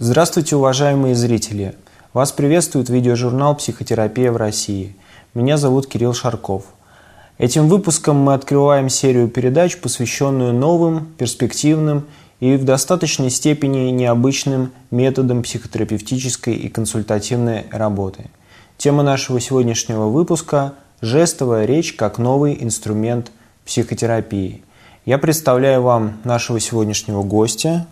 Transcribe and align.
Здравствуйте, 0.00 0.54
уважаемые 0.54 1.16
зрители! 1.16 1.74
Вас 2.12 2.30
приветствует 2.30 2.88
видеожурнал 2.88 3.56
«Психотерапия 3.56 4.30
в 4.30 4.36
России». 4.36 4.94
Меня 5.34 5.56
зовут 5.56 5.88
Кирилл 5.88 6.14
Шарков. 6.14 6.66
Этим 7.36 7.66
выпуском 7.66 8.14
мы 8.14 8.34
открываем 8.34 8.90
серию 8.90 9.26
передач, 9.26 9.76
посвященную 9.76 10.52
новым, 10.52 11.06
перспективным 11.18 12.06
и 12.38 12.54
в 12.54 12.64
достаточной 12.64 13.28
степени 13.30 13.90
необычным 13.90 14.70
методам 14.92 15.42
психотерапевтической 15.42 16.54
и 16.54 16.68
консультативной 16.68 17.64
работы. 17.72 18.30
Тема 18.76 19.02
нашего 19.02 19.40
сегодняшнего 19.40 20.06
выпуска– 20.06 20.74
жестовая 21.00 21.64
речь 21.64 21.94
как 21.94 22.18
новый 22.18 22.56
инструмент 22.60 23.32
психотерапии. 23.66 24.62
Я 25.04 25.18
представляю 25.18 25.82
вам 25.82 26.18
нашего 26.22 26.60
сегодняшнего 26.60 27.24
гостя, 27.24 27.88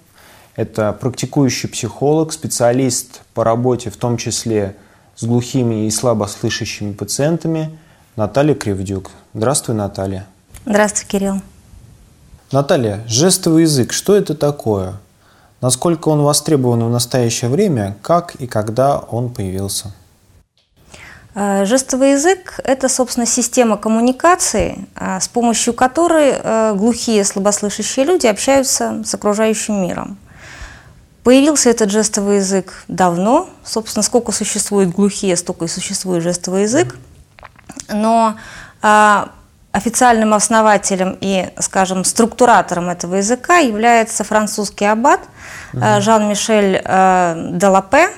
это 0.56 0.92
практикующий 0.92 1.68
психолог, 1.68 2.32
специалист 2.32 3.20
по 3.34 3.44
работе 3.44 3.90
в 3.90 3.96
том 3.96 4.16
числе 4.16 4.74
с 5.14 5.24
глухими 5.24 5.86
и 5.86 5.90
слабослышащими 5.90 6.92
пациентами 6.92 7.78
Наталья 8.16 8.54
Кривдюк. 8.54 9.10
Здравствуй, 9.34 9.74
Наталья. 9.74 10.26
Здравствуй, 10.64 11.06
Кирилл. 11.06 11.42
Наталья, 12.50 13.04
жестовый 13.06 13.62
язык, 13.62 13.92
что 13.92 14.16
это 14.16 14.34
такое? 14.34 14.94
Насколько 15.60 16.08
он 16.08 16.22
востребован 16.22 16.84
в 16.84 16.90
настоящее 16.90 17.50
время, 17.50 17.96
как 18.02 18.34
и 18.36 18.46
когда 18.46 18.98
он 18.98 19.30
появился? 19.30 19.92
Э, 21.34 21.64
жестовый 21.64 22.12
язык– 22.12 22.60
это, 22.64 22.88
собственно, 22.88 23.26
система 23.26 23.76
коммуникации, 23.76 24.86
э, 24.94 25.20
с 25.20 25.28
помощью 25.28 25.74
которой 25.74 26.34
э, 26.34 26.74
глухие, 26.74 27.24
слабослышащие 27.24 28.06
люди 28.06 28.26
общаются 28.26 29.02
с 29.04 29.14
окружающим 29.14 29.82
миром. 29.82 30.18
Появился 31.26 31.70
этот 31.70 31.90
жестовый 31.90 32.36
язык 32.36 32.84
давно. 32.86 33.48
Собственно, 33.64 34.04
сколько 34.04 34.30
существует 34.30 34.90
глухие, 34.90 35.34
столько 35.36 35.64
и 35.64 35.68
существует 35.68 36.22
жестовый 36.22 36.62
язык. 36.62 36.96
Но 37.88 38.36
а, 38.80 39.30
официальным 39.72 40.34
основателем 40.34 41.18
и, 41.20 41.48
скажем, 41.58 42.04
структуратором 42.04 42.90
этого 42.90 43.16
языка 43.16 43.56
является 43.56 44.22
французский 44.22 44.84
аббат 44.84 45.18
угу. 45.72 45.82
Жан-Мишель 45.98 46.80
а, 46.84 47.34
Делапе, 47.54 48.10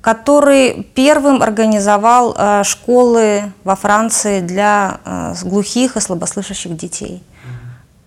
который 0.00 0.82
первым 0.96 1.40
организовал 1.40 2.34
а, 2.36 2.64
школы 2.64 3.52
во 3.62 3.76
Франции 3.76 4.40
для 4.40 4.98
а, 5.04 5.34
глухих 5.44 5.96
и 5.96 6.00
слабослышащих 6.00 6.76
детей. 6.76 7.22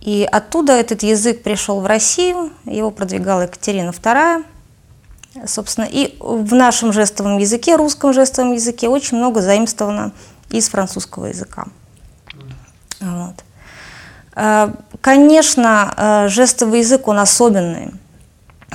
И 0.03 0.27
оттуда 0.29 0.73
этот 0.73 1.01
язык 1.01 1.43
пришел 1.43 1.79
в 1.79 1.85
Россию, 1.85 2.51
его 2.65 2.91
продвигала 2.91 3.43
Екатерина 3.43 3.91
II. 3.91 4.43
Собственно, 5.47 5.85
и 5.89 6.17
в 6.19 6.53
нашем 6.53 6.91
жестовом 6.91 7.37
языке, 7.37 7.77
русском 7.77 8.11
жестовом 8.11 8.51
языке, 8.51 8.89
очень 8.89 9.17
много 9.17 9.41
заимствовано 9.41 10.11
из 10.49 10.67
французского 10.67 11.27
языка. 11.27 11.67
Вот. 12.99 13.35
Э, 14.35 14.73
конечно, 14.99 15.93
э, 15.95 16.27
жестовый 16.27 16.81
язык, 16.81 17.07
он 17.07 17.19
особенный, 17.19 17.93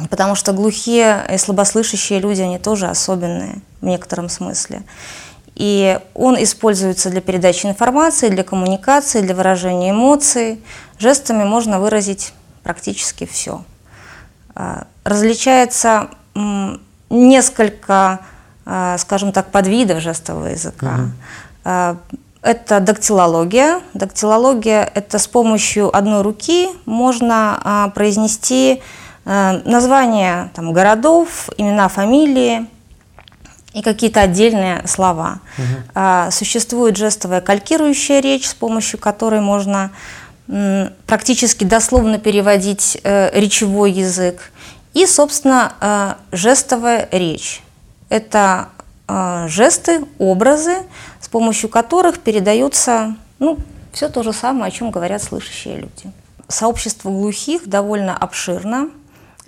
потому 0.08 0.34
что 0.34 0.54
глухие 0.54 1.26
и 1.30 1.36
слабослышащие 1.36 2.20
люди, 2.20 2.40
они 2.40 2.58
тоже 2.58 2.86
особенные 2.86 3.60
в 3.82 3.84
некотором 3.86 4.30
смысле. 4.30 4.82
И 5.58 5.98
он 6.14 6.40
используется 6.40 7.10
для 7.10 7.20
передачи 7.20 7.66
информации, 7.66 8.28
для 8.28 8.44
коммуникации, 8.44 9.22
для 9.22 9.34
выражения 9.34 9.90
эмоций. 9.90 10.62
Жестами 11.00 11.42
можно 11.42 11.80
выразить 11.80 12.32
практически 12.62 13.26
все. 13.26 13.64
А, 14.54 14.86
различается 15.02 16.10
несколько, 17.10 18.20
а, 18.64 18.96
скажем 18.98 19.32
так, 19.32 19.50
подвидов 19.50 20.00
жестового 20.00 20.46
языка. 20.46 21.10
Угу. 21.64 21.98
Это 22.42 22.78
дактилология. 22.78 23.80
Дактилология– 23.94 24.88
это 24.94 25.18
с 25.18 25.26
помощью 25.26 25.94
одной 25.94 26.22
руки 26.22 26.68
можно 26.86 27.90
произнести 27.96 28.80
названия 29.24 30.52
там, 30.54 30.72
городов, 30.72 31.48
имена, 31.58 31.88
фамилии, 31.88 32.68
и 33.78 33.82
какие-то 33.82 34.20
отдельные 34.20 34.86
слова. 34.86 35.40
Угу. 35.58 36.32
Существует 36.32 36.96
жестовая 36.96 37.40
калькирующая 37.40 38.20
речь, 38.20 38.48
с 38.48 38.54
помощью 38.54 38.98
которой 38.98 39.40
можно 39.40 39.92
практически 41.06 41.64
дословно 41.64 42.18
переводить 42.18 42.98
э, 43.02 43.38
речевой 43.38 43.92
язык. 43.92 44.50
И, 44.94 45.04
собственно, 45.06 45.74
э, 45.80 46.14
жестовая 46.32 47.08
речь. 47.12 47.62
Это 48.08 48.70
э, 49.06 49.46
жесты, 49.48 50.06
образы, 50.18 50.78
с 51.20 51.28
помощью 51.28 51.68
которых 51.68 52.20
передаются 52.20 53.14
ну, 53.38 53.58
все 53.92 54.08
то 54.08 54.22
же 54.22 54.32
самое, 54.32 54.68
о 54.68 54.70
чем 54.70 54.90
говорят 54.90 55.22
слышащие 55.22 55.76
люди. 55.76 56.12
Сообщество 56.48 57.10
глухих 57.10 57.68
довольно 57.68 58.16
обширно. 58.16 58.88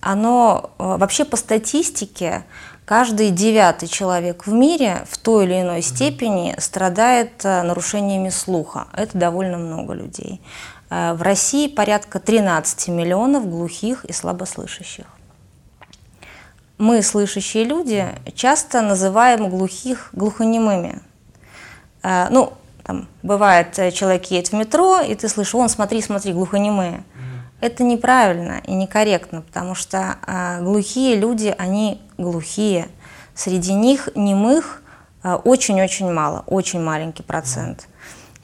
Оно 0.03 0.71
вообще 0.79 1.25
по 1.25 1.37
статистике 1.37 2.45
Каждый 2.91 3.31
девятый 3.31 3.89
человек 3.89 4.49
в 4.49 4.53
мире 4.53 5.05
в 5.09 5.17
той 5.17 5.45
или 5.45 5.61
иной 5.61 5.81
степени 5.81 6.57
страдает 6.59 7.45
э, 7.45 7.63
нарушениями 7.63 8.31
слуха. 8.31 8.89
Это 8.93 9.17
довольно 9.17 9.59
много 9.59 9.93
людей. 9.93 10.41
Э, 10.91 11.13
в 11.13 11.23
России 11.23 11.69
порядка 11.69 12.19
13 12.19 12.89
миллионов 12.89 13.49
глухих 13.49 14.05
и 14.07 14.13
слабослышащих. 14.13 15.05
Мы, 16.79 17.05
слышащие 17.05 17.63
люди, 17.63 18.09
часто 18.35 18.83
называем 18.83 19.49
глухих 19.49 20.09
глухонемыми. 20.13 21.01
Э, 22.03 22.27
ну, 22.29 22.55
там, 22.83 23.07
бывает, 23.23 23.73
человек 23.95 24.25
едет 24.33 24.49
в 24.49 24.55
метро, 24.55 24.99
и 24.99 25.15
ты 25.15 25.29
слышишь, 25.29 25.55
он, 25.55 25.69
смотри, 25.69 26.03
смотри, 26.03 26.33
глухонемые. 26.33 27.05
Это 27.61 27.85
неправильно 27.85 28.61
и 28.65 28.73
некорректно, 28.73 29.43
потому 29.43 29.77
что 29.77 30.17
э, 30.27 30.61
глухие 30.63 31.15
люди, 31.15 31.55
они 31.57 32.01
глухие. 32.21 32.89
Среди 33.35 33.73
них 33.73 34.09
немых 34.15 34.83
очень-очень 35.23 36.09
э, 36.09 36.13
мало, 36.13 36.45
очень 36.47 36.81
маленький 36.81 37.23
процент. 37.23 37.89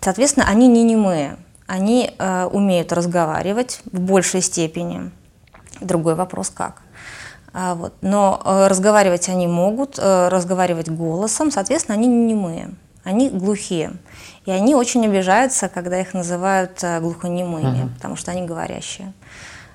Соответственно, 0.00 0.46
они 0.48 0.68
не 0.68 0.84
немые, 0.84 1.36
они 1.66 2.14
э, 2.18 2.44
умеют 2.44 2.92
разговаривать 2.92 3.80
в 3.90 4.00
большей 4.00 4.42
степени. 4.42 5.10
Другой 5.80 6.14
вопрос 6.14 6.50
как. 6.50 6.82
А, 7.52 7.74
вот. 7.74 7.94
Но 8.02 8.40
э, 8.44 8.66
разговаривать 8.68 9.28
они 9.28 9.46
могут, 9.46 9.98
э, 9.98 10.28
разговаривать 10.28 10.90
голосом, 10.90 11.50
соответственно, 11.50 11.96
они 11.96 12.06
не 12.06 12.34
немые, 12.34 12.74
они 13.02 13.30
глухие. 13.30 13.94
И 14.44 14.50
они 14.50 14.74
очень 14.74 15.04
обижаются, 15.06 15.68
когда 15.68 15.98
их 15.98 16.12
называют 16.12 16.78
э, 16.82 17.00
глухонемыми, 17.00 17.84
uh-huh. 17.84 17.94
потому 17.94 18.16
что 18.16 18.30
они 18.30 18.42
говорящие. 18.42 19.12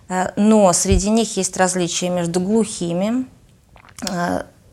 Э, 0.10 0.30
но 0.36 0.72
среди 0.74 1.10
них 1.10 1.36
есть 1.38 1.58
различия 1.58 2.10
между 2.10 2.40
глухими, 2.40 3.26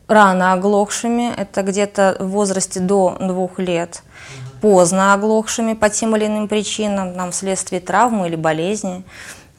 рано 0.07 0.53
оглохшими, 0.53 1.33
это 1.35 1.61
где-то 1.61 2.17
в 2.19 2.29
возрасте 2.29 2.79
до 2.79 3.15
двух 3.19 3.59
лет, 3.59 4.03
поздно 4.61 5.13
оглохшими 5.13 5.73
по 5.73 5.89
тем 5.89 6.15
или 6.15 6.25
иным 6.25 6.47
причинам, 6.47 7.13
там, 7.13 7.31
вследствие 7.31 7.79
травмы 7.79 8.27
или 8.27 8.35
болезни. 8.35 9.03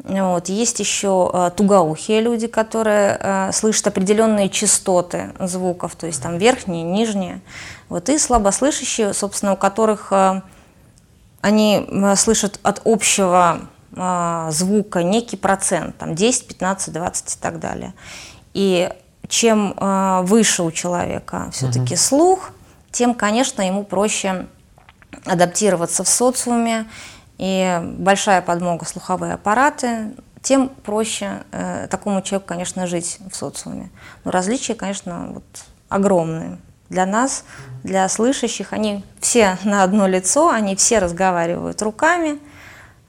Вот. 0.02 0.48
Есть 0.48 0.80
еще 0.80 1.30
э, 1.32 1.50
тугоухие 1.54 2.22
люди, 2.22 2.46
которые 2.46 3.18
э, 3.20 3.52
слышат 3.52 3.88
определенные 3.88 4.48
частоты 4.48 5.32
звуков, 5.38 5.94
то 5.94 6.06
есть 6.06 6.22
там 6.22 6.38
верхние, 6.38 6.82
нижние. 6.82 7.42
Вот. 7.88 8.08
И 8.08 8.18
слабослышащие, 8.18 9.12
собственно, 9.12 9.52
у 9.52 9.56
которых 9.56 10.08
э, 10.10 10.40
они 11.42 11.86
э, 11.86 12.16
слышат 12.16 12.58
от 12.62 12.80
общего 12.86 13.68
э, 13.94 14.48
звука 14.50 15.02
некий 15.02 15.36
процент, 15.36 15.98
там 15.98 16.14
10, 16.14 16.48
15, 16.48 16.94
20 16.94 17.34
и 17.34 17.38
так 17.38 17.60
далее. 17.60 17.92
И 18.54 18.90
чем 19.30 19.74
э, 19.76 20.20
выше 20.24 20.62
у 20.62 20.70
человека 20.70 21.48
все-таки 21.52 21.94
угу. 21.94 22.00
слух, 22.00 22.50
тем, 22.90 23.14
конечно, 23.14 23.62
ему 23.62 23.84
проще 23.84 24.46
адаптироваться 25.24 26.04
в 26.04 26.08
социуме 26.08 26.86
и 27.38 27.80
большая 27.98 28.42
подмога 28.42 28.84
слуховые 28.84 29.34
аппараты, 29.34 30.14
тем 30.42 30.68
проще 30.68 31.44
э, 31.52 31.86
такому 31.88 32.22
человеку, 32.22 32.48
конечно, 32.48 32.86
жить 32.86 33.18
в 33.30 33.36
социуме. 33.36 33.90
Но 34.24 34.32
различия, 34.32 34.74
конечно, 34.74 35.28
вот, 35.34 35.44
огромные. 35.88 36.58
Для 36.88 37.06
нас, 37.06 37.44
для 37.84 38.08
слышащих, 38.08 38.72
они 38.72 39.04
все 39.20 39.58
на 39.62 39.84
одно 39.84 40.08
лицо, 40.08 40.50
они 40.50 40.74
все 40.74 40.98
разговаривают 40.98 41.80
руками, 41.82 42.40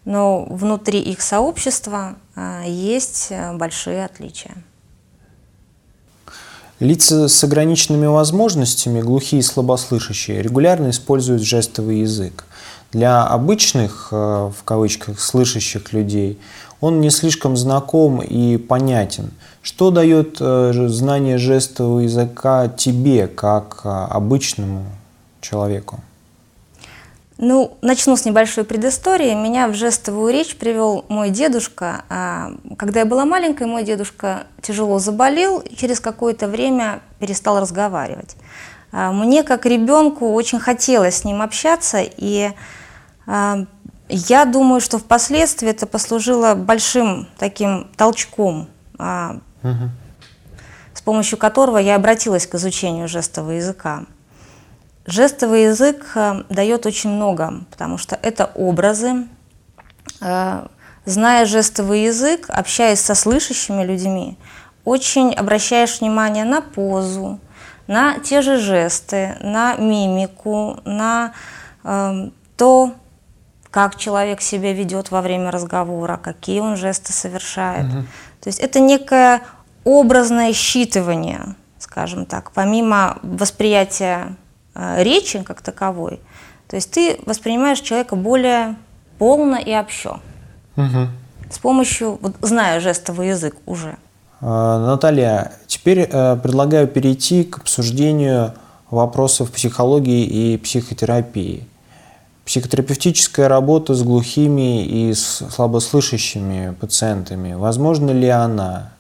но 0.06 0.44
внутри 0.44 1.00
их 1.00 1.22
сообщества 1.22 2.16
э, 2.36 2.64
есть 2.68 3.28
э, 3.32 3.54
большие 3.54 4.06
отличия. 4.06 4.54
Лица 6.82 7.28
с 7.28 7.44
ограниченными 7.44 8.08
возможностями, 8.08 9.02
глухие 9.02 9.42
и 9.42 9.44
слабослышащие, 9.44 10.42
регулярно 10.42 10.90
используют 10.90 11.44
жестовый 11.44 12.00
язык. 12.00 12.46
Для 12.92 13.24
обычных, 13.24 14.08
э, 14.10 14.16
в 14.16 14.64
кавычках, 14.66 15.20
слышащих 15.20 15.94
людей 15.94 16.40
он 16.80 17.00
не 17.00 17.12
слишком 17.12 17.56
знаком 17.56 18.20
и 18.20 18.58
понятен. 18.58 19.30
Что 19.62 19.92
дает 19.92 20.38
э, 20.40 20.88
знание 20.88 21.38
жестового 21.38 22.00
языка 22.00 22.68
тебе, 22.68 23.28
как 23.28 23.82
обычному 23.84 24.84
человеку? 25.40 26.00
Ну, 27.42 27.76
начну 27.82 28.16
с 28.16 28.24
небольшой 28.24 28.66
предыстории. 28.66 29.34
Меня 29.34 29.68
в 29.68 29.74
жестовую 29.74 30.32
речь 30.32 30.56
привел 30.56 31.06
мой 31.10 31.32
дедушка. 31.32 32.06
А, 32.08 32.52
когда 32.78 33.00
я 33.00 33.06
была 33.08 33.26
маленькой, 33.26 33.66
мой 33.66 33.84
дедушка 33.84 34.44
тяжело 34.62 35.00
заболел 35.00 35.58
и 35.58 35.76
через 35.76 36.00
какое-то 36.00 36.48
время 36.48 37.02
перестал 37.18 37.60
разговаривать. 37.60 38.36
А, 38.92 39.12
мне, 39.12 39.42
как 39.42 39.66
ребенку, 39.66 40.34
очень 40.34 40.60
хотелось 40.60 41.16
с 41.16 41.24
ним 41.24 41.42
общаться, 41.42 42.04
и 42.04 42.52
а, 43.26 43.66
я 44.08 44.46
думаю, 44.46 44.80
что 44.80 45.00
впоследствии 45.00 45.72
это 45.72 45.88
послужило 45.88 46.54
большим 46.54 47.28
таким 47.40 47.90
толчком, 47.98 48.70
угу. 48.94 49.90
с 50.94 51.02
помощью 51.02 51.40
которого 51.40 51.80
я 51.80 51.96
обратилась 51.96 52.46
к 52.46 52.54
изучению 52.54 53.08
жестового 53.08 53.54
языка. 53.54 54.06
Жестовый 55.06 55.64
язык 55.64 56.12
э, 56.16 56.44
дает 56.50 56.86
очень 56.86 57.10
много, 57.10 57.62
потому 57.72 57.98
что 57.98 58.18
это 58.22 58.52
образы. 58.54 59.28
Э, 60.22 60.68
зная 61.06 61.46
жестовый 61.46 62.04
язык, 62.04 62.46
общаясь 62.50 63.00
со 63.00 63.16
слышащими 63.16 63.84
людьми, 63.84 64.38
очень 64.86 65.34
обращаешь 65.34 66.00
внимание 66.00 66.46
на 66.46 66.62
позу, 66.62 67.40
на 67.88 68.20
те 68.20 68.42
же 68.42 68.58
жесты, 68.58 69.38
на 69.42 69.76
мимику, 69.76 70.80
на 70.86 71.34
э, 71.84 72.30
то, 72.56 72.94
как 73.72 73.96
человек 73.96 74.42
себя 74.42 74.74
ведет 74.74 75.10
во 75.10 75.22
время 75.22 75.50
разговора, 75.50 76.20
какие 76.22 76.60
он 76.60 76.76
жесты 76.76 77.12
совершает. 77.12 77.86
Угу. 77.86 78.02
То 78.42 78.48
есть 78.50 78.60
это 78.60 78.80
некое 78.80 79.42
образное 79.84 80.52
считывание, 80.52 81.56
скажем 81.80 82.26
так, 82.26 82.52
помимо 82.52 83.18
восприятия 83.24 84.36
речи 84.76 85.42
как 85.44 85.62
таковой. 85.62 86.20
То 86.68 86.76
есть 86.76 86.92
ты 86.92 87.20
воспринимаешь 87.26 87.80
человека 87.80 88.16
более 88.16 88.76
полно 89.18 89.58
и 89.58 89.76
общо. 89.76 90.20
Угу. 90.78 91.08
С 91.50 91.60
помощью, 91.60 92.18
вот, 92.22 92.34
зная 92.42 92.80
жестовый 92.80 93.30
язык 93.30 93.56
уже. 93.66 93.98
А, 94.40 94.80
Наталья, 94.86 95.54
теперь 95.68 96.08
э, 96.10 96.38
предлагаю 96.38 96.88
перейти 96.88 97.44
к 97.44 97.58
обсуждению 97.60 98.54
вопросов 98.90 99.52
психологии 99.52 100.26
и 100.26 100.58
психотерапии. 100.58 101.68
Психотерапевтическая 102.46 103.48
работа 103.48 103.94
с 103.94 104.02
глухими 104.02 104.84
и 104.84 105.14
слабослышащими 105.14 106.74
пациентами, 106.80 107.54
возможно 107.54 108.12
ли 108.12 108.28
она 108.28 108.92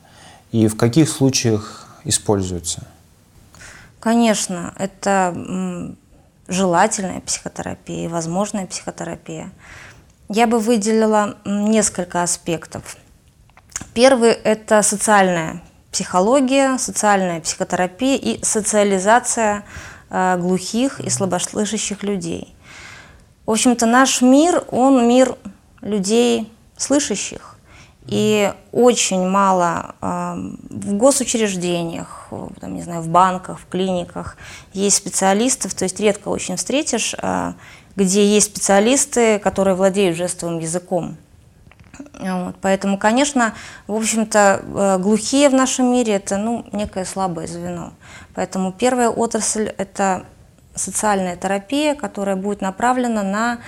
и 0.51 0.67
в 0.67 0.77
каких 0.77 1.09
случаях 1.09 1.87
используется? 2.03 2.83
Конечно, 4.01 4.73
это 4.79 5.95
желательная 6.47 7.21
психотерапия, 7.21 8.09
возможная 8.09 8.65
психотерапия. 8.65 9.51
Я 10.27 10.47
бы 10.47 10.57
выделила 10.57 11.37
несколько 11.45 12.23
аспектов. 12.23 12.97
Первый– 13.93 14.31
это 14.43 14.81
социальная 14.81 15.61
психология, 15.91 16.77
социальная 16.79 17.41
психотерапия 17.41 18.17
и 18.17 18.43
социализация 18.43 19.65
э, 20.09 20.37
глухих 20.37 20.99
и 20.99 21.09
слабослышащих 21.09 22.01
людей. 22.01 22.55
В 23.45 23.51
общем-то, 23.51 23.85
наш 23.85 24.21
мир, 24.21 24.63
он 24.71 25.07
мир 25.07 25.35
людей 25.81 26.51
слышащих. 26.75 27.50
И 28.07 28.51
очень 28.71 29.27
мало 29.27 29.95
э, 30.01 30.33
в 30.69 30.93
госучреждениях, 30.93 32.29
там, 32.59 32.75
не 32.75 32.81
знаю, 32.81 33.01
в 33.01 33.09
банках, 33.09 33.59
в 33.59 33.67
клиниках 33.67 34.37
есть 34.73 34.97
специалистов, 34.97 35.73
то 35.75 35.85
есть 35.85 35.99
редко 35.99 36.29
очень 36.29 36.55
встретишь, 36.55 37.15
э, 37.21 37.53
где 37.95 38.25
есть 38.25 38.47
специалисты, 38.47 39.37
которые 39.39 39.75
владеют 39.75 40.17
жестовым 40.17 40.59
языком. 40.59 41.17
Вот, 42.19 42.55
поэтому, 42.61 42.97
конечно, 42.97 43.53
в 43.87 43.95
общем-то, 43.95 44.61
э, 44.63 44.97
глухие 44.99 45.49
в 45.49 45.53
нашем 45.53 45.91
мире– 45.91 46.13
это 46.15 46.37
ну, 46.37 46.65
некое 46.71 47.05
слабое 47.05 47.47
звено. 47.47 47.93
Поэтому 48.33 48.71
первая 48.71 49.09
отрасль– 49.09 49.71
это 49.77 50.25
социальная 50.75 51.35
терапия, 51.35 51.95
которая 51.95 52.35
будет 52.35 52.61
направлена 52.61 53.23
на 53.23 53.59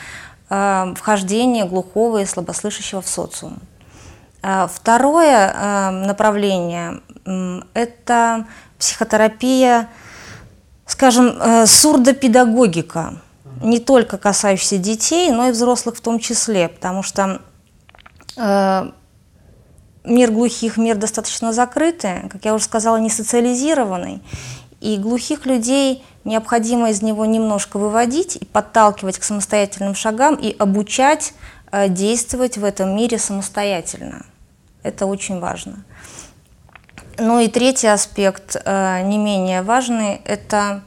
э, 0.49 0.93
вхождение 0.95 1.65
глухого 1.65 2.21
и 2.21 2.25
слабослышащего 2.25 3.01
в 3.01 3.07
социум. 3.07 3.59
А, 4.45 4.67
второе 4.67 5.53
а, 5.55 5.91
направление– 5.91 7.01
это 7.73 8.45
психотерапия, 8.77 9.89
скажем, 10.85 11.37
э, 11.39 11.65
сурдопедагогика, 11.65 13.13
не 13.61 13.79
только 13.79 14.17
касающаяся 14.17 14.77
детей, 14.77 15.31
но 15.31 15.47
и 15.47 15.51
взрослых 15.51 15.95
в 15.95 16.01
том 16.01 16.19
числе, 16.19 16.67
потому 16.67 17.01
что 17.01 17.39
э, 18.35 18.91
мир 20.03 20.31
глухих, 20.31 20.75
мир 20.75 20.97
достаточно 20.97 21.53
закрытый, 21.53 22.27
как 22.29 22.43
я 22.43 22.53
уже 22.53 22.65
сказала, 22.65 22.97
не 22.97 23.09
социализированный, 23.09 24.21
и 24.81 24.97
глухих 24.97 25.45
людей 25.45 26.03
необходимо 26.25 26.89
из 26.89 27.01
него 27.01 27.25
немножко 27.25 27.77
выводить 27.77 28.35
и 28.35 28.43
подталкивать 28.43 29.17
к 29.17 29.23
самостоятельным 29.23 29.95
шагам 29.95 30.35
и 30.35 30.53
обучать 30.57 31.33
э, 31.71 31.87
действовать 31.87 32.57
в 32.57 32.65
этом 32.65 32.93
мире 32.93 33.17
самостоятельно. 33.17 34.25
Это 34.83 35.05
очень 35.05 35.39
важно. 35.39 35.83
Ну 37.17 37.39
и 37.39 37.47
третий 37.47 37.87
аспект, 37.87 38.57
э, 38.63 39.01
не 39.03 39.17
менее 39.17 39.61
важный, 39.61 40.21
это 40.25 40.81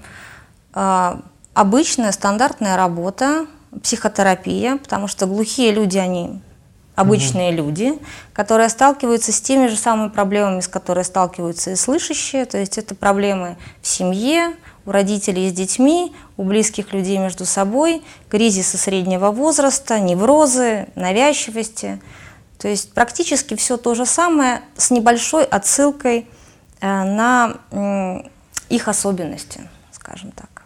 э, 0.75 1.16
обычная 1.54 2.12
стандартная 2.12 2.76
работа, 2.76 3.46
психотерапия, 3.82 4.76
потому 4.76 5.06
что 5.06 5.26
глухие 5.26 5.72
люди, 5.72 5.98
они 5.98 6.40
обычные 6.94 7.50
угу. 7.50 7.58
люди, 7.58 7.98
которые 8.32 8.69
сталкиваются 8.69 9.31
с 9.31 9.40
теми 9.40 9.66
же 9.66 9.76
самыми 9.76 10.08
проблемами, 10.08 10.60
с 10.60 10.69
которыми 10.69 11.04
сталкиваются 11.04 11.70
и 11.70 11.76
слышащие, 11.76 12.44
то 12.44 12.58
есть 12.58 12.78
это 12.78 12.94
проблемы 12.94 13.56
в 13.82 13.87
семье, 13.87 14.56
у 14.84 14.93
родителей 14.93 15.48
с 15.48 15.52
детьми, 15.52 16.14
у 16.37 16.44
близких 16.44 16.93
людей 16.93 17.19
между 17.19 17.44
собой, 17.44 18.02
кризисы 18.28 18.78
среднего 18.78 19.31
возраста, 19.31 20.00
неврозы, 20.00 20.88
навязчивости– 20.96 22.00
то 22.67 22.71
есть 22.71 22.91
практически 22.91 23.55
все 23.55 23.77
то 23.77 23.95
же 23.95 24.05
самое 24.05 24.61
с 24.77 24.91
небольшой 24.91 25.45
отсылкой 25.45 26.27
э, 26.81 27.05
на 27.05 27.55
их 28.69 28.89
особенности, 28.89 29.61
скажем 29.93 30.32
так. 30.32 30.65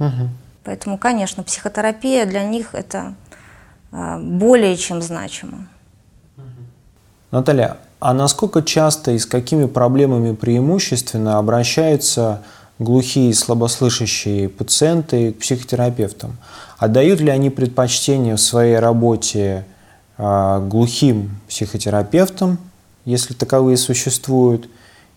Угу. 0.00 0.28
Поэтому, 0.64 0.98
конечно, 0.98 1.44
психотерапия 1.44 2.26
для 2.26 2.42
них 2.42 2.74
это 2.74 3.14
э, 3.92 4.18
более 4.18 4.76
чем 4.76 5.00
значимо. 5.00 5.68
Наталья, 7.30 7.76
а 8.00 8.12
насколько 8.12 8.60
часто 8.64 9.12
и 9.12 9.18
с 9.20 9.24
какими 9.24 9.66
проблемами 9.66 10.34
преимущественно 10.34 11.38
обращаются 11.38 12.42
глухие 12.80 13.30
и 13.30 13.34
слабослышащие 13.34 14.48
пациенты 14.48 15.32
к 15.32 15.38
психотерапевтам? 15.38 16.38
Отдают 16.76 17.20
ли 17.20 17.30
они 17.30 17.50
предпочтение 17.50 18.34
в 18.34 18.40
своей 18.40 18.80
работе 18.80 19.64
глухим 20.18 21.38
психотерапевтом, 21.48 22.58
если 23.04 23.34
таковые 23.34 23.76
существуют, 23.76 24.68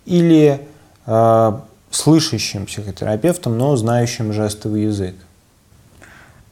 или 0.06 0.68
э, 1.06 1.60
слышащим 1.92 2.66
психотерапевтом, 2.66 3.58
но 3.58 3.76
знающим 3.76 4.34
жестовый 4.34 4.84
язык? 4.84 5.16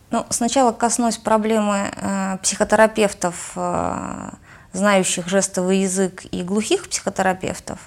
Ну, 0.09 0.25
сначала 0.29 0.71
коснусь 0.71 1.17
проблемы 1.17 1.91
э, 1.93 2.37
психотерапевтов, 2.41 3.51
э, 3.55 4.29
знающих 4.71 5.27
жестовый 5.27 5.79
язык, 5.81 6.25
и 6.31 6.43
глухих 6.43 6.87
психотерапевтов. 6.87 7.79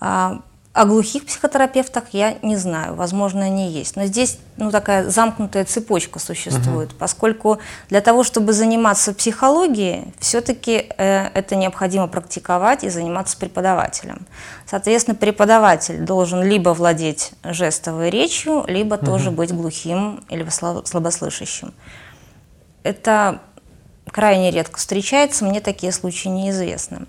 Э, 0.00 0.38
о 0.76 0.84
глухих 0.84 1.24
психотерапевтах 1.24 2.04
я 2.12 2.36
не 2.42 2.56
знаю, 2.56 2.96
возможно, 2.96 3.46
они 3.46 3.70
есть. 3.70 3.96
Но 3.96 4.04
здесь 4.04 4.38
ну, 4.58 4.70
такая 4.70 5.08
замкнутая 5.08 5.64
цепочка 5.64 6.18
существует, 6.18 6.90
угу. 6.90 6.98
поскольку 6.98 7.58
для 7.88 8.02
того, 8.02 8.22
чтобы 8.22 8.52
заниматься 8.52 9.14
психологией, 9.14 10.12
все-таки 10.18 10.86
э, 10.98 11.28
это 11.32 11.56
необходимо 11.56 12.08
практиковать 12.08 12.84
и 12.84 12.90
заниматься 12.90 13.38
преподавателем. 13.38 14.26
Соответственно, 14.66 15.14
преподаватель 15.14 16.00
должен 16.00 16.42
либо 16.42 16.70
владеть 16.74 17.32
жестовой 17.42 18.10
речью, 18.10 18.62
либо 18.68 18.96
угу. 18.96 19.06
тоже 19.06 19.30
быть 19.30 19.54
глухим 19.54 20.24
или 20.28 20.46
слабослышащим. 20.50 21.72
Это 22.82 23.40
крайне 24.10 24.50
редко 24.50 24.76
встречается, 24.76 25.46
мне 25.46 25.62
такие 25.62 25.90
случаи 25.90 26.28
неизвестны. 26.28 27.06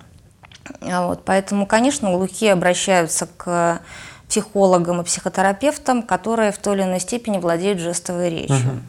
А 0.81 1.07
вот, 1.07 1.25
поэтому, 1.25 1.65
конечно, 1.65 2.11
глухие 2.11 2.53
обращаются 2.53 3.27
к 3.37 3.81
психологам 4.27 5.01
и 5.01 5.03
психотерапевтам, 5.03 6.03
которые 6.03 6.51
в 6.51 6.57
той 6.57 6.75
или 6.75 6.83
иной 6.83 6.99
степени 6.99 7.37
владеют 7.37 7.79
жестовой 7.79 8.29
речью. 8.29 8.81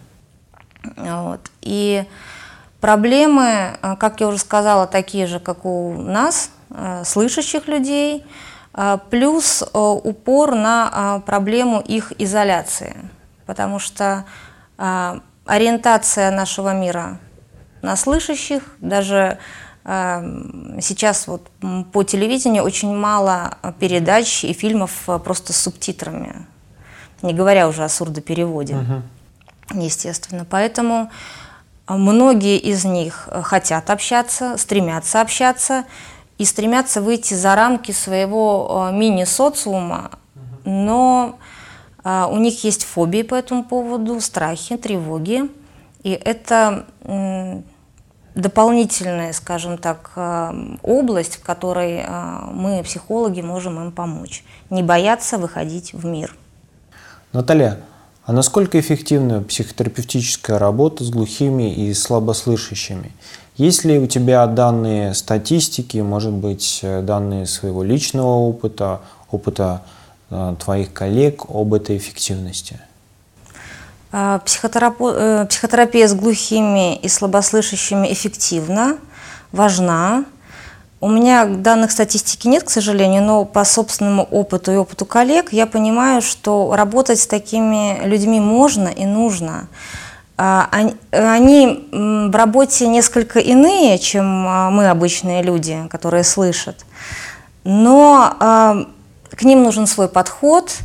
Угу. 0.85 1.09
Вот. 1.09 1.51
И 1.61 2.05
проблемы, 2.81 3.77
э, 3.81 3.97
как 3.97 4.21
я 4.21 4.29
уже 4.29 4.39
сказала, 4.39 4.87
такие 4.87 5.27
же, 5.27 5.41
как 5.41 5.65
у 5.65 5.93
нас, 5.93 6.51
слышащих 7.05 7.67
людей, 7.67 8.27
плюс 9.09 9.65
упор 9.73 10.55
на 10.55 11.23
проблему 11.25 11.81
их 11.81 12.13
изоляции, 12.19 12.95
потому 13.47 13.79
что 13.79 14.27
ориентация 14.77 16.31
нашего 16.31 16.75
мира 16.75 17.19
на 17.81 17.97
слышащих, 17.97 18.63
даже 18.81 19.39
сейчас 19.89 21.27
вот 21.27 21.49
по 21.93 22.03
телевидению 22.03 22.63
очень 22.63 22.95
мало 22.95 23.57
передач 23.81 24.45
и 24.45 24.53
фильмов 24.53 25.09
просто 25.25 25.55
с 25.55 25.63
субтитрами, 25.63 26.45
не 27.23 27.33
говоря 27.33 27.69
уже 27.69 27.85
о 27.85 27.89
сурдопереводе. 27.89 28.75
Uh-huh 28.75 29.03
естественно. 29.75 30.47
Поэтому 30.49 31.11
а, 31.87 31.97
многие 31.97 32.59
из 32.59 32.85
них 32.85 33.29
э, 33.31 33.43
хотят 33.43 33.91
общаться, 33.91 34.57
стремятся 34.57 35.21
общаться 35.21 35.85
и 36.39 36.45
стремятся 36.45 37.01
выйти 37.03 37.35
за 37.35 37.55
рамки 37.55 37.93
своего 37.93 38.89
э, 38.91 38.97
мини-социума, 38.97 40.13
но 40.65 41.39
а, 42.05 42.29
у 42.29 42.39
них 42.39 42.65
есть 42.65 42.85
фобии 42.85 43.23
по 43.23 43.35
этому 43.35 43.65
поводу, 43.65 44.21
страхи, 44.21 44.77
тревоги, 44.77 45.51
и 46.03 46.11
это 46.11 46.87
дополнительная, 48.41 49.33
скажем 49.33 49.79
так, 49.79 50.13
э, 50.17 50.53
область, 50.83 51.37
в 51.37 51.43
которой 51.43 52.05
мы, 52.53 52.83
психологи, 52.83 53.41
можем 53.41 53.81
им 53.81 53.93
помочь. 53.93 54.45
Не 54.71 54.83
бояться 54.83 55.39
выходить 55.39 55.93
в 55.93 56.05
мир. 56.07 56.35
Наталья, 57.33 57.81
а 58.25 58.33
насколько 58.33 58.79
эффективна 58.79 59.43
психотерапевтическая 59.43 60.59
работа 60.59 61.03
с 61.03 61.09
глухими 61.09 61.75
и 61.75 61.95
слабослышащими? 61.95 63.13
Есть 63.57 63.85
ли 63.85 63.99
у 63.99 64.07
тебя 64.07 64.47
данные 64.47 65.15
статистики, 65.15 65.97
может 65.99 66.33
быть, 66.33 66.81
э, 66.83 67.03
данные 67.03 67.47
своего 67.47 67.83
личного 67.83 68.29
опыта, 68.29 69.01
опыта 69.31 69.83
э, 70.31 70.55
твоих 70.63 70.93
коллег 70.93 71.47
об 71.49 71.73
этой 71.73 71.97
эффективности? 71.97 72.79
А, 74.11 74.39
э, 74.39 75.47
психотерапия 75.49 76.09
с 76.09 76.15
глухими 76.15 76.97
и 76.97 77.09
слабослышащими 77.09 78.11
эффективна, 78.11 78.97
важна. 79.53 80.25
У 81.01 81.09
меня 81.09 81.45
данных 81.45 81.93
статистики 81.93 82.49
нет, 82.49 82.65
к 82.65 82.71
сожалению, 82.71 83.23
но 83.23 83.45
по 83.45 83.65
собственному 83.65 84.23
опыту 84.25 84.73
и 84.73 84.77
опыту 84.77 85.05
коллег 85.05 85.53
я 85.53 85.67
понимаю, 85.67 86.23
что 86.23 86.75
работать 86.75 87.21
с 87.21 87.27
такими 87.27 88.05
людьми 88.05 88.41
можно 88.41 88.89
и 88.89 89.05
нужно. 89.05 89.69
А, 90.39 90.69
они 91.13 91.89
в 91.93 92.35
работе 92.35 92.89
несколько 92.89 93.41
иные, 93.41 93.99
чем 93.99 94.47
а, 94.49 94.71
мы, 94.71 94.89
обычные 94.89 95.43
люди, 95.43 95.87
которые 95.91 96.25
слышат. 96.25 96.87
Но 97.65 98.87
к 99.31 99.43
ним 99.43 99.63
нужен 99.63 99.87
свой 99.87 100.09
подход– 100.09 100.73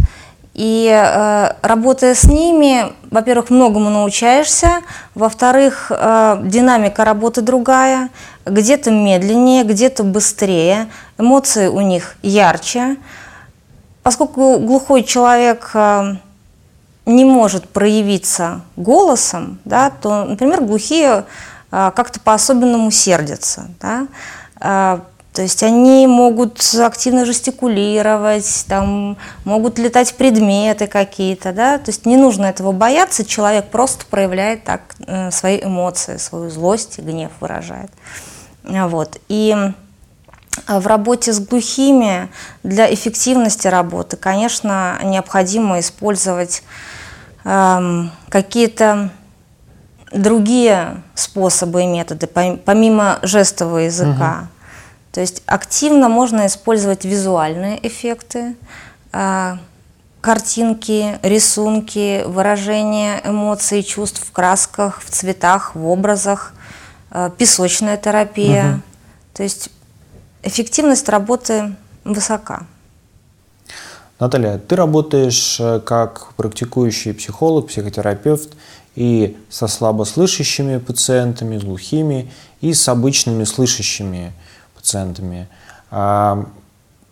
и 0.53 0.87
э, 0.87 1.53
работая 1.61 2.13
с 2.13 2.25
ними, 2.25 2.93
во-первых, 3.09 3.49
многому 3.49 3.89
научаешься, 3.89 4.81
во-вторых, 5.15 5.91
э, 5.91 6.41
динамика 6.43 7.03
работы 7.03 7.41
другая, 7.41 8.09
где-то 8.45 8.91
медленнее, 8.91 9.63
где-то 9.63 10.03
быстрее, 10.03 10.89
эмоции 11.17 11.67
у 11.67 11.81
них 11.81 12.15
ярче. 12.21 12.97
Поскольку 14.03 14.59
глухой 14.59 15.03
человек 15.03 15.71
э, 15.73 16.17
не 17.07 17.25
может 17.25 17.67
проявиться 17.69 18.61
голосом, 18.75 19.59
да, 19.65 19.89
то, 19.89 20.25
например, 20.25 20.61
глухие 20.61 21.25
э, 21.71 21.91
как-то 21.95 22.19
по-особенному 22.19 22.91
сердятся. 22.91 23.69
Да, 23.79 24.07
э, 24.61 24.99
то 25.33 25.41
есть 25.41 25.63
они 25.63 26.05
могут 26.05 26.61
активно 26.79 27.25
жестикулировать, 27.25 28.65
там, 28.67 29.17
могут 29.45 29.79
летать 29.79 30.13
предметы 30.15 30.85
какие-то, 30.85 31.51
да, 31.51 31.79
то 31.79 31.89
есть 31.89 32.05
не 32.05 32.17
нужно 32.17 32.45
этого 32.45 32.71
бояться, 32.71 33.25
человек 33.25 33.69
просто 33.69 34.05
проявляет 34.05 34.63
так 34.63 34.95
э, 35.07 35.31
свои 35.31 35.59
эмоции, 35.63 36.17
свою 36.17 36.51
злость, 36.51 36.99
гнев 36.99 37.31
выражает. 37.39 37.89
Вот. 38.63 39.19
И 39.27 39.55
э, 40.67 40.79
в 40.79 40.85
работе 40.85 41.33
с 41.33 41.39
глухими 41.39 42.29
для 42.61 42.93
эффективности 42.93 43.67
работы, 43.67 44.17
конечно, 44.17 44.99
необходимо 45.03 45.79
использовать 45.79 46.61
эм, 47.43 48.11
какие-то 48.29 49.09
другие 50.11 51.01
способы 51.15 51.81
и 51.81 51.87
методы, 51.87 52.27
помимо 52.27 53.17
жестового 53.23 53.79
языка. 53.79 54.47
То 55.13 55.21
есть 55.21 55.43
активно 55.45 56.09
можно 56.09 56.47
использовать 56.47 57.05
визуальные 57.05 57.85
эффекты, 57.87 58.55
а, 59.11 59.59
картинки, 60.21 61.19
рисунки, 61.21 62.23
выражение 62.25 63.21
эмоций, 63.23 63.83
чувств 63.83 64.25
в 64.25 64.31
красках, 64.31 65.03
в 65.03 65.11
цветах, 65.11 65.75
в 65.75 65.85
образах, 65.85 66.53
а, 67.11 67.29
песочная 67.29 67.95
терапия. 67.95 68.71
Угу. 68.71 68.81
То 69.35 69.43
есть 69.43 69.69
эффективность 70.41 71.07
работы 71.07 71.75
высока. 72.03 72.65
Наталья, 74.19 74.57
ты 74.57 74.75
работаешь 74.75 75.59
э, 75.59 75.79
как 75.81 76.33
практикующий 76.35 77.13
психолог, 77.13 77.67
психотерапевт 77.67 78.53
и 78.95 79.37
со 79.49 79.67
слабослышащими 79.67 80.77
пациентами, 80.77 81.57
глухими, 81.57 82.31
и 82.61 82.73
с 82.73 82.87
обычными 82.87 83.43
слышащими 83.43 84.31
пациентами. 84.83 85.47
А, 85.89 86.45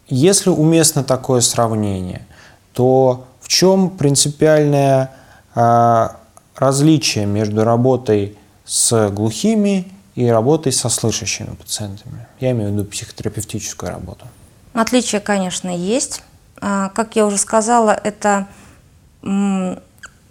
если 0.08 0.50
уместно 0.50 1.04
такое 1.04 1.40
сравнение, 1.40 2.28
то 2.74 3.26
в 3.40 3.48
чем 3.48 3.90
принципиальное 3.90 5.12
а, 5.56 6.18
различие 6.56 7.26
между 7.26 7.64
работой 7.64 8.38
с 8.66 9.10
глухими 9.10 9.92
и 10.16 10.28
работой 10.28 10.74
со 10.74 10.90
слышащими 10.90 11.56
пациентами? 11.56 12.28
Я 12.42 12.52
имею 12.52 12.72
в 12.72 12.74
виду 12.74 12.86
психотерапевтическую 12.86 13.90
работу. 13.92 14.26
Отличие, 14.74 15.22
конечно, 15.22 15.70
есть. 15.70 16.24
А, 16.60 16.90
как 16.90 17.16
я 17.16 17.26
уже 17.26 17.38
сказала, 17.38 17.92
это 17.92 18.48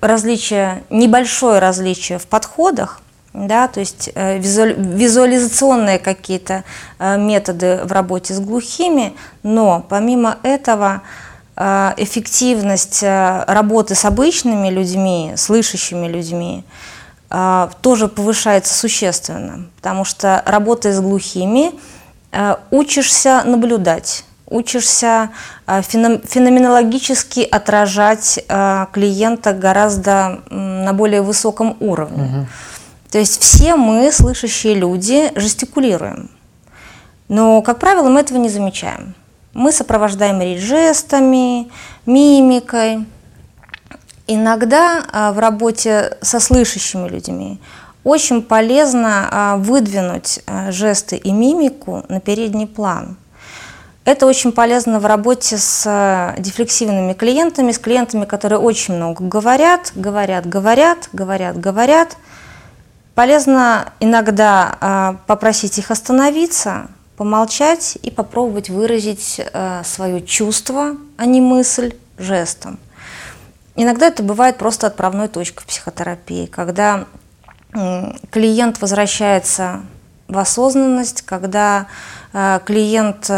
различие, 0.00 0.82
небольшое 0.90 1.60
различие 1.60 2.18
в 2.18 2.26
подходах, 2.26 3.00
да, 3.32 3.68
то 3.68 3.78
есть 3.80 4.10
э, 4.14 4.38
визуализационные 4.38 5.98
какие-то 6.00 6.64
э, 6.98 7.16
методы 7.16 7.80
в 7.84 7.92
работе 7.92 8.34
с 8.34 8.40
глухими, 8.40 9.14
но 9.44 9.84
помимо 9.88 10.38
этого 10.42 11.02
э, 11.56 11.92
эффективность 11.96 13.04
работы 13.04 13.94
с 13.94 14.04
обычными 14.04 14.68
людьми, 14.68 15.34
слышащими 15.36 16.08
людьми, 16.08 16.64
тоже 17.80 18.08
повышается 18.08 18.74
существенно, 18.74 19.66
потому 19.76 20.04
что 20.04 20.42
работая 20.46 20.92
с 20.92 21.00
глухими, 21.00 21.70
учишься 22.72 23.44
наблюдать, 23.44 24.24
учишься 24.48 25.30
феноменологически 25.68 27.42
отражать 27.42 28.44
клиента 28.90 29.52
гораздо 29.52 30.40
на 30.50 30.92
более 30.92 31.22
высоком 31.22 31.76
уровне. 31.78 32.24
Угу. 32.24 32.46
То 33.10 33.18
есть 33.18 33.40
все 33.42 33.74
мы, 33.74 34.12
слышащие 34.12 34.74
люди, 34.74 35.32
жестикулируем. 35.34 36.30
Но, 37.28 37.60
как 37.62 37.78
правило, 37.78 38.08
мы 38.08 38.20
этого 38.20 38.38
не 38.38 38.48
замечаем. 38.48 39.14
Мы 39.52 39.72
сопровождаем 39.72 40.40
речь 40.40 40.60
жестами, 40.60 41.70
мимикой. 42.06 43.04
Иногда 44.28 45.04
а, 45.12 45.32
в 45.32 45.40
работе 45.40 46.16
со 46.20 46.38
слышащими 46.38 47.08
людьми 47.08 47.60
очень 48.04 48.42
полезно 48.42 49.28
а, 49.30 49.56
выдвинуть 49.56 50.40
а, 50.46 50.70
жесты 50.70 51.16
и 51.16 51.32
мимику 51.32 52.04
на 52.08 52.20
передний 52.20 52.68
план. 52.68 53.16
Это 54.04 54.26
очень 54.26 54.52
полезно 54.52 55.00
в 55.00 55.06
работе 55.06 55.58
с 55.58 56.34
дефлексивными 56.38 57.12
клиентами, 57.12 57.72
с 57.72 57.78
клиентами, 57.78 58.24
которые 58.24 58.60
очень 58.60 58.94
много 58.94 59.24
говорят, 59.24 59.92
говорят, 59.96 60.48
говорят, 60.48 61.08
говорят, 61.12 61.58
говорят– 61.58 62.16
Полезно 63.14 63.92
иногда 64.00 64.78
э, 64.80 65.14
попросить 65.26 65.78
их 65.78 65.90
остановиться, 65.90 66.88
помолчать 67.16 67.98
и 68.02 68.10
попробовать 68.10 68.70
выразить 68.70 69.40
э, 69.40 69.82
свое 69.84 70.22
чувство, 70.22 70.96
а 71.16 71.26
не 71.26 71.40
мысль, 71.40 71.94
жестом. 72.18 72.78
Иногда 73.76 74.06
это 74.06 74.22
бывает 74.22 74.58
просто 74.58 74.86
отправной 74.86 75.28
точкой 75.28 75.62
в 75.62 75.66
психотерапии, 75.66 76.46
когда 76.46 77.06
клиент 78.30 78.80
возвращается 78.80 79.82
в 80.26 80.36
осознанность, 80.36 81.22
когда 81.22 81.86
э, 82.32 82.60
клиент 82.64 83.30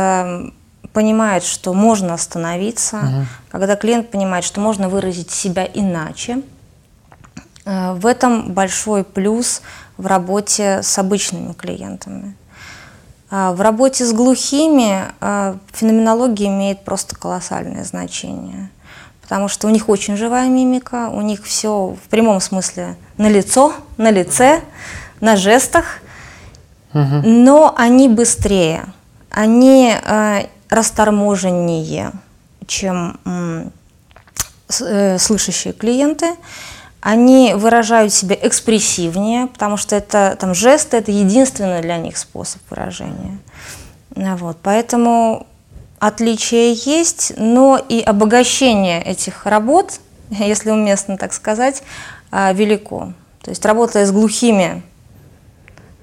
понимает, 0.93 1.43
что 1.45 1.73
можно 1.73 2.15
остановиться, 2.15 2.99
угу. 2.99 3.27
когда 3.51 3.77
клиент 3.77 4.11
понимает, 4.11 4.45
что 4.45 4.61
можно 4.61 4.89
выразить 4.89 5.31
себя 5.31 5.65
иначе, 5.73 6.43
в 7.65 8.07
этом 8.07 8.53
большой 8.53 9.05
плюс 9.05 9.63
в 9.97 10.07
работе 10.07 10.83
с 10.83 10.99
обычными 10.99 11.53
клиентами. 11.53 12.35
В 13.31 13.61
работе 13.61 14.05
с 14.05 14.13
глухими 14.13 15.05
феноменология 15.73 16.49
имеет 16.49 16.85
просто 16.85 17.17
колоссальное 17.17 17.85
значение, 17.85 18.71
потому 19.23 19.49
что 19.49 19.69
у 19.69 19.71
них 19.71 19.89
очень 19.89 20.17
живая 20.17 20.49
мимика, 20.49 21.09
у 21.09 21.21
них 21.23 21.45
все 21.45 21.97
в 22.05 22.09
прямом 22.09 22.41
смысле 22.41 22.97
на 23.17 23.29
лицо, 23.29 23.75
на 23.97 24.11
лице, 24.11 24.61
на 25.21 25.37
жестах, 25.37 26.01
но 26.93 27.75
они 27.77 28.09
быстрее, 28.09 28.85
они 29.31 29.95
э, 29.95 30.47
расторможеннее, 30.69 32.13
чем 32.67 33.19
э, 34.69 35.19
слышащие 35.19 35.73
клиенты. 35.73 36.35
Они 37.03 37.53
выражают 37.55 38.13
себя 38.13 38.37
экспрессивнее, 38.41 39.49
потому 39.49 39.77
что 39.77 39.95
это 39.97 40.37
там 40.41 40.55
жесты 40.55 40.97
это 40.97 41.13
единственный 41.13 41.83
для 41.83 41.99
них 41.99 42.17
способ 42.17 42.63
выражения. 42.71 43.39
Вот, 44.15 44.57
поэтому 44.63 45.47
отличия 45.99 46.75
есть, 46.75 47.35
но 47.37 47.77
и 47.77 48.01
обогащение 48.01 49.03
этих 49.03 49.45
работ, 49.45 50.01
если 50.31 50.71
уместно 50.71 51.19
так 51.19 51.35
сказать, 51.35 51.83
э, 52.31 52.55
велико. 52.55 53.13
То 53.43 53.51
есть 53.51 53.67
работая 53.67 54.07
с 54.07 54.13
глухими 54.13 54.83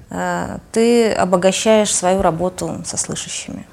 Э, 0.10 0.58
ты 0.72 1.12
обогащаешь 1.12 1.94
свою 1.94 2.22
работу 2.22 2.82
со 2.86 2.98
слышащими. 2.98 3.66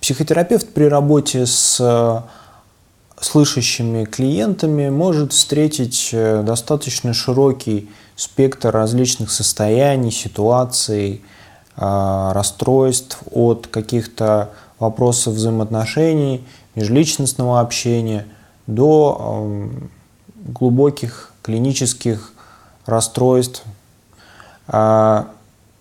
Психотерапевт 0.00 0.72
при 0.72 0.84
работе 0.84 1.44
с 1.46 1.80
слышащими 3.20 4.04
клиентами 4.04 4.88
может 4.90 5.32
встретить 5.32 6.10
э, 6.12 6.42
достаточно 6.42 7.14
широкий 7.14 7.90
спектр 8.16 8.70
различных 8.70 9.30
состояний, 9.30 10.10
ситуаций, 10.10 11.22
расстройств 11.80 13.20
от 13.30 13.68
каких-то 13.68 14.50
вопросов 14.80 15.34
взаимоотношений, 15.34 16.44
межличностного 16.74 17.60
общения 17.60 18.26
до 18.66 19.70
глубоких 20.34 21.32
клинических 21.42 22.32
расстройств, 22.84 23.62
а 24.66 25.28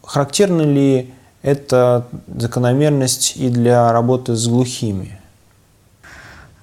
характерна 0.04 0.62
ли 0.62 1.14
эта 1.42 2.08
закономерность 2.28 3.36
и 3.36 3.50
для 3.50 3.92
работы 3.92 4.36
с 4.36 4.48
глухими? 4.48 5.17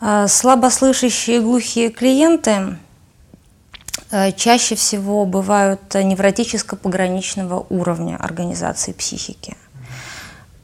А, 0.06 0.28
слабослышащие 0.28 1.38
и 1.38 1.40
глухие 1.40 1.88
клиенты 1.88 2.76
а, 4.11 4.32
чаще 4.32 4.75
всего 4.75 5.25
бывают 5.25 5.80
невротическо-пограничного 5.94 7.64
уровня 7.70 8.18
организации 8.20 8.92
психики. 8.92 9.56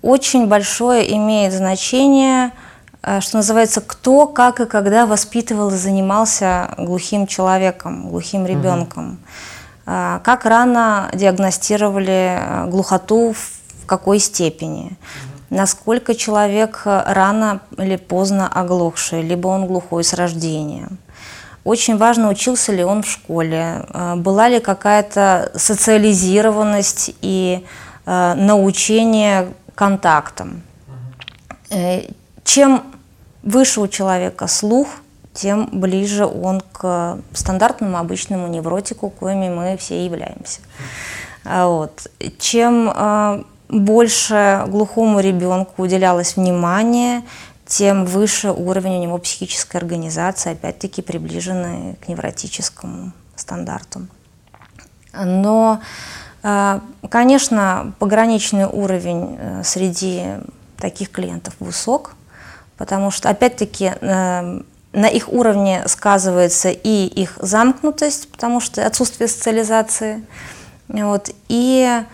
Очень 0.02 0.47
большое 0.47 1.16
имеет 1.16 1.54
значение, 1.54 2.52
а, 3.00 3.23
что 3.23 3.38
называется, 3.38 3.80
кто, 3.80 4.26
как 4.26 4.61
и 4.61 4.66
когда 4.66 5.06
воспитывал 5.06 5.70
и 5.70 5.76
занимался 5.76 6.75
глухим 6.76 7.26
человеком, 7.26 8.11
глухим 8.11 8.44
ребенком. 8.44 9.12
Угу. 9.12 9.18
А, 9.87 10.18
как 10.18 10.44
рано 10.44 11.09
диагностировали 11.14 12.37
а, 12.38 12.66
глухоту, 12.66 13.32
в 13.32 13.87
какой 13.87 14.18
степени? 14.18 14.99
Насколько 15.50 16.14
человек 16.14 16.83
рано 16.85 17.61
или 17.76 17.97
поздно 17.97 18.49
оглохший, 18.49 19.23
либо 19.23 19.49
он 19.49 19.66
глухой 19.66 20.04
с 20.04 20.14
рождения? 20.14 20.88
Очень 21.64 21.99
важно, 21.99 22.30
учился 22.30 22.73
ли 22.73 22.85
он 22.85 23.02
в 23.02 23.09
школе, 23.09 23.85
а, 23.90 24.16
была 24.16 24.49
ли 24.49 24.61
какая-то 24.61 25.52
социализированность 25.54 27.14
и 27.21 27.64
научение 28.07 29.52
контактам. 29.75 30.62
Э, 31.71 32.02
чем 32.45 32.83
выше 33.42 33.80
у 33.80 33.88
человека 33.88 34.47
слух, 34.47 34.88
тем 35.33 35.69
ближе 35.73 36.26
он 36.26 36.61
к 36.61 37.19
стандартному 37.32 37.97
обычному 37.97 38.49
невротику, 38.49 39.10
коими 39.10 39.49
мы 39.49 39.76
все 39.78 40.04
являемся. 40.04 40.60
Вот. 41.45 42.08
Чем 42.39 42.93
э, 42.95 43.45
больше 43.71 44.65
глухому 44.69 45.21
ребенку 45.21 45.83
уделялось 45.83 46.37
внимание, 46.37 47.23
тем 47.67 48.04
выше 48.04 48.50
уровень 48.50 48.97
у 48.97 49.02
него 49.02 49.19
психической 49.19 49.80
организации, 49.80 50.52
опять-таки 50.52 51.02
приближенный 51.02 51.95
к 51.97 52.09
невротическому 52.09 53.13
стандарту. 53.37 54.06
Но, 55.15 55.80
э, 56.43 56.80
конечно, 57.09 57.93
пограничный 57.99 58.67
уровень 58.67 59.37
э, 59.39 59.63
среди 59.65 60.25
таких 60.78 61.11
клиентов 61.11 61.54
высок, 61.61 62.15
потому 62.76 63.11
что, 63.11 63.28
опять-таки, 63.28 63.93
на 64.93 65.06
их 65.06 65.28
уровне 65.28 65.85
сказывается 65.87 66.71
и 66.71 67.06
их 67.06 67.39
замкнутость, 67.41 68.30
потому 68.30 68.61
что 68.61 68.85
отсутствие 68.85 69.28
социализации, 69.28 70.25
вот, 70.89 71.30
и 71.49 72.02
э, 72.02 72.04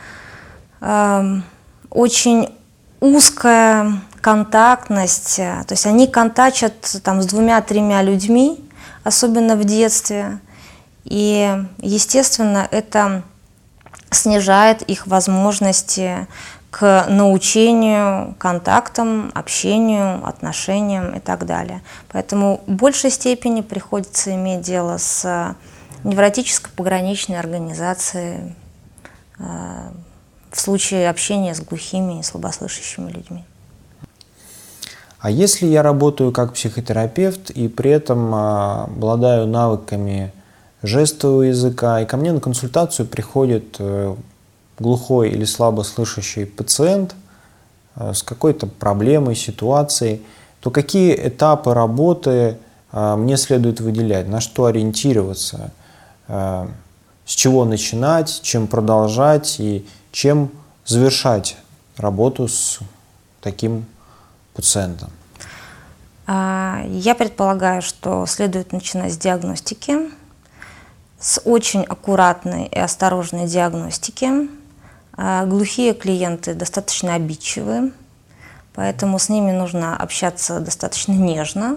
очень 0.81 2.49
узкая 3.01 4.01
контактность, 4.21 5.37
то 5.37 5.67
есть 5.71 5.87
они 5.87 6.07
контачат 6.07 6.75
там, 7.03 7.23
с 7.23 7.27
двумя-тремя 7.27 8.03
людьми, 8.03 8.65
особенно 9.05 9.57
в 9.57 9.65
детстве, 9.65 10.41
и, 11.05 11.65
естественно, 11.79 12.67
это 12.71 13.23
снижает 14.11 14.83
их 14.83 15.07
возможности 15.07 16.27
к 16.71 17.07
научению, 17.09 18.35
контактам, 18.39 19.31
общению, 19.35 20.27
отношениям 20.27 21.15
и 21.15 21.21
так 21.21 21.47
далее. 21.47 21.83
Поэтому 22.09 22.61
в 22.67 22.73
большей 22.73 23.11
степени 23.11 23.63
приходится 23.63 24.35
иметь 24.35 24.61
дело 24.63 24.99
с 24.99 25.55
невротической 26.05 26.71
пограничной 26.73 27.39
организацией 27.39 28.55
э, 29.39 29.91
случае 30.67 31.09
общения 31.09 31.55
с 31.55 31.61
глухими 31.61 32.19
и 32.19 32.23
слабослышащими 32.25 33.09
людьми. 33.11 33.45
А 35.21 35.31
если 35.31 35.67
я 35.67 35.83
работаю 35.83 36.33
как 36.33 36.55
психотерапевт 36.55 37.51
и 37.51 37.69
при 37.69 37.93
этом 37.93 38.35
а, 38.35 38.85
обладаю 38.85 39.47
навыками 39.47 40.33
жестового 40.83 41.43
языка, 41.43 42.01
и 42.01 42.07
ко 42.07 42.17
мне 42.17 42.33
на 42.33 42.41
консультацию 42.41 43.07
приходит 43.07 43.77
э, 43.79 44.15
глухой 44.79 45.31
или 45.31 45.45
слабо 45.45 45.83
слышащий 45.83 46.47
пациент 46.47 47.15
э, 47.97 48.13
с 48.13 48.23
какой-то 48.23 48.67
проблемой, 48.67 49.37
ситуацией, 49.37 50.23
то 50.61 50.71
какие 50.71 51.15
этапы 51.29 51.75
работы 51.75 52.59
э, 52.93 53.17
мне 53.17 53.37
следует 53.37 53.81
выделять, 53.81 54.29
на 54.29 54.41
что 54.41 54.67
ориентироваться, 54.67 55.71
э, 56.29 56.67
с 57.25 57.35
чего 57.35 57.65
начинать, 57.65 58.41
чем 58.43 58.67
продолжать? 58.67 59.57
И 59.59 59.85
чем 60.17 60.51
завершать 60.87 61.59
работу 61.99 62.49
с 62.49 62.79
таким 63.43 63.85
пациентом? 64.55 65.11
А, 66.27 66.85
я 66.89 67.15
предполагаю, 67.15 67.83
что 67.83 68.25
следует 68.25 68.73
начинать 68.73 69.13
с 69.13 69.19
диагностики, 69.19 70.11
с 71.21 71.39
очень 71.45 71.85
аккуратной 71.85 72.65
и 72.65 72.79
осторожной 72.79 73.47
диагностики, 73.47 74.49
а 75.19 75.45
глухие 75.45 75.93
клиенты 75.93 76.55
достаточно 76.55 77.13
обидчивы, 77.13 77.93
поэтому 78.75 79.19
с 79.19 79.29
ними 79.29 79.53
нужно 79.53 79.99
общаться 79.99 80.61
достаточно 80.61 81.13
нежно, 81.13 81.77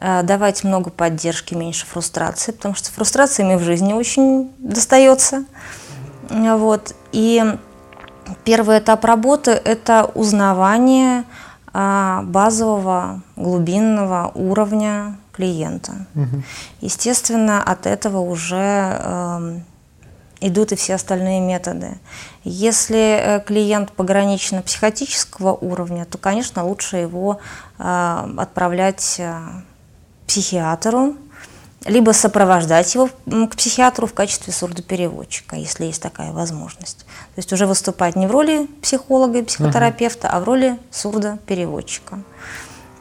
а, 0.00 0.24
давать 0.24 0.64
много 0.64 0.90
поддержки, 0.90 1.54
меньше 1.54 1.86
фрустрации, 1.86 2.50
потому 2.50 2.74
что 2.74 2.90
фрустрациями 2.90 3.54
в 3.54 3.62
жизни 3.62 3.92
очень 3.92 4.50
достается. 4.58 5.44
Вот. 6.30 6.94
И 7.12 7.42
первый 8.44 8.78
этап 8.78 9.04
работы– 9.04 9.50
это 9.64 10.10
узнавание 10.14 11.24
а, 11.72 12.22
базового 12.22 13.22
глубинного 13.36 14.30
уровня 14.34 15.16
клиента. 15.32 16.06
Угу. 16.14 16.42
Естественно, 16.80 17.62
от 17.62 17.86
этого 17.86 18.18
уже 18.18 18.56
эм, 18.56 19.64
идут 20.40 20.72
и 20.72 20.76
все 20.76 20.94
остальные 20.94 21.40
методы. 21.40 21.98
Если 22.44 22.98
э, 23.18 23.40
клиент 23.40 23.92
погранично-психотического 23.92 25.52
уровня, 25.52 26.04
то, 26.04 26.18
конечно, 26.18 26.64
лучше 26.64 26.98
его 26.98 27.38
э, 27.78 28.34
отправлять 28.36 29.16
э, 29.18 29.38
психиатру, 30.26 31.16
либо 31.84 32.12
сопровождать 32.12 32.94
его 32.94 33.08
к 33.26 33.56
психиатру 33.56 34.06
в 34.06 34.14
качестве 34.14 34.52
сурдопереводчика, 34.52 35.56
если 35.56 35.86
есть 35.86 36.02
такая 36.02 36.32
возможность. 36.32 36.98
То 36.98 37.38
есть 37.38 37.52
уже 37.52 37.66
выступать 37.66 38.16
не 38.16 38.26
в 38.26 38.30
роли 38.30 38.66
психолога 38.82 39.38
и 39.38 39.42
психотерапевта, 39.42 40.28
uh-huh. 40.28 40.32
а 40.32 40.40
в 40.40 40.44
роли 40.44 40.78
сурдопереводчика. 40.90 42.20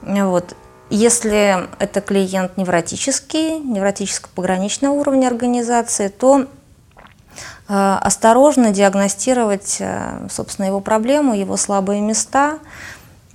Вот. 0.02 0.56
если 0.90 1.68
это 1.78 2.02
клиент 2.02 2.58
невротический, 2.58 3.60
невротическо-пограничного 3.60 4.92
уровня 4.92 5.28
организации, 5.28 6.08
то 6.08 6.42
э, 6.42 7.98
осторожно 8.02 8.72
диагностировать, 8.72 9.78
э, 9.80 10.28
собственно, 10.32 10.66
его 10.66 10.80
проблему, 10.80 11.36
его 11.36 11.56
слабые 11.56 12.02
места. 12.02 12.58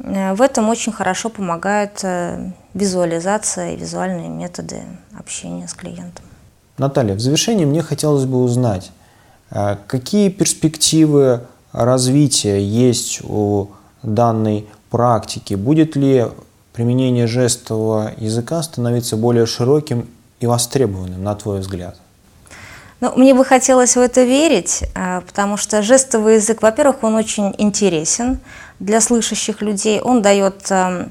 Э, 0.00 0.34
в 0.34 0.42
этом 0.42 0.68
очень 0.68 0.92
хорошо 0.92 1.28
помогает 1.28 2.04
визуализация 2.76 3.72
и 3.72 3.76
визуальные 3.76 4.28
методы 4.28 4.82
общения 5.18 5.66
с 5.66 5.74
клиентом. 5.74 6.24
Наталья, 6.78 7.14
в 7.14 7.20
завершении 7.20 7.64
мне 7.64 7.82
хотелось 7.82 8.26
бы 8.26 8.42
узнать, 8.42 8.90
какие 9.86 10.28
перспективы 10.28 11.40
развития 11.72 12.62
есть 12.62 13.20
у 13.24 13.70
данной 14.02 14.66
практики? 14.90 15.54
Будет 15.54 15.96
ли 15.96 16.26
применение 16.74 17.26
жестового 17.26 18.12
языка 18.18 18.62
становиться 18.62 19.16
более 19.16 19.46
широким 19.46 20.08
и 20.40 20.46
востребованным, 20.46 21.24
на 21.24 21.34
твой 21.34 21.60
взгляд? 21.60 21.96
Ну, 23.00 23.12
мне 23.14 23.34
бы 23.34 23.44
хотелось 23.44 23.94
в 23.94 24.00
это 24.00 24.24
верить, 24.24 24.84
а, 24.94 25.20
потому 25.20 25.58
что 25.58 25.82
жестовый 25.82 26.36
язык, 26.36 26.62
во-первых, 26.62 27.02
он 27.02 27.14
очень 27.14 27.54
интересен 27.58 28.38
для 28.80 29.02
слышащих 29.02 29.60
людей, 29.60 30.00
он 30.00 30.22
дает 30.22 30.70
а, 30.70 31.08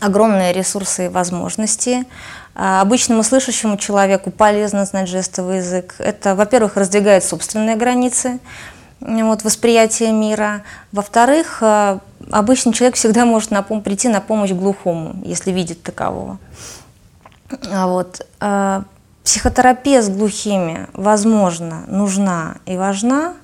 огромные 0.00 0.52
ресурсы 0.52 1.06
и 1.06 1.08
возможности. 1.08 2.06
А, 2.54 2.80
обычному 2.80 3.22
слышащему 3.22 3.76
человеку 3.76 4.30
полезно 4.30 4.84
знать 4.84 5.08
жестовый 5.08 5.58
язык. 5.58 5.94
Это, 5.98 6.34
во-первых, 6.34 6.76
раздвигает 6.76 7.24
собственные 7.24 7.76
границы, 7.76 8.40
вот, 9.00 9.44
восприятия 9.44 10.10
мира. 10.10 10.62
Во-вторых, 10.90 11.62
обычный 12.32 12.72
человек 12.72 12.96
всегда 12.96 13.24
может 13.24 13.52
на 13.52 13.60
пом- 13.60 13.82
прийти 13.82 14.08
на 14.08 14.20
помощь 14.20 14.50
глухому, 14.50 15.20
если 15.24 15.52
видит 15.52 15.82
такового. 15.82 16.38
А 17.70 17.86
вот. 17.86 18.26
Психотерапия 19.22 20.00
с 20.02 20.08
глухими, 20.08 20.88
возможно, 20.94 21.84
нужна 21.86 22.56
и 22.64 22.76
важна, 22.76 23.34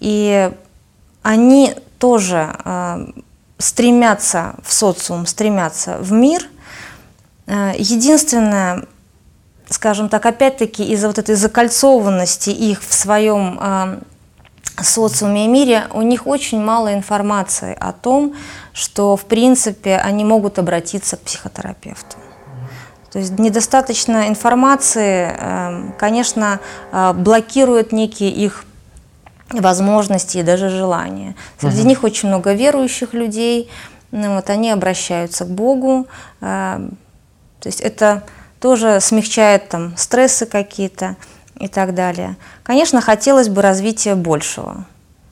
и 0.00 0.50
они 1.22 1.74
тоже 1.98 2.54
стремятся 3.60 4.54
в 4.64 4.72
социум, 4.72 5.26
стремятся 5.26 5.98
в 5.98 6.12
мир. 6.12 6.42
Э, 7.46 7.72
единственное, 7.76 8.86
скажем 9.68 10.08
так, 10.08 10.26
опять-таки 10.26 10.84
из-за 10.92 11.06
вот 11.06 11.18
этой 11.18 11.34
закольцованности 11.34 12.50
их 12.50 12.82
в 12.82 12.92
своем 12.92 13.58
э, 13.60 14.00
социуме 14.82 15.44
и 15.44 15.48
мире, 15.48 15.84
у 15.92 16.02
них 16.02 16.26
очень 16.26 16.60
мало 16.60 16.94
информации 16.94 17.76
о 17.78 17.92
том, 17.92 18.34
что, 18.72 19.16
в 19.16 19.24
принципе, 19.26 19.96
они 19.96 20.24
могут 20.24 20.58
обратиться 20.58 21.16
к 21.16 21.20
психотерапевту. 21.20 22.16
То 23.12 23.18
есть 23.18 23.38
недостаточно 23.38 24.28
информации, 24.28 25.34
эм, 25.36 25.94
конечно, 25.98 26.60
э, 26.92 27.12
блокирует 27.12 27.92
некие 27.92 28.30
их 28.30 28.64
возможности 29.52 30.38
и 30.38 30.42
даже 30.42 30.68
желания. 30.68 31.34
Среди 31.58 31.80
угу. 31.80 31.88
них 31.88 32.04
очень 32.04 32.28
много 32.28 32.52
верующих 32.52 33.14
людей, 33.14 33.68
ну, 34.12 34.36
вот 34.36 34.50
они 34.50 34.70
обращаются 34.70 35.44
к 35.44 35.48
Богу. 35.48 36.06
Эм, 36.40 36.96
то 37.60 37.68
есть 37.68 37.80
это 37.80 38.24
тоже 38.60 39.00
смягчает 39.00 39.68
там 39.68 39.96
стрессы 39.96 40.46
какие-то 40.46 41.16
и 41.58 41.68
так 41.68 41.94
далее. 41.94 42.36
Конечно, 42.62 43.00
хотелось 43.00 43.48
бы 43.48 43.62
развития 43.62 44.14
большего, 44.14 44.84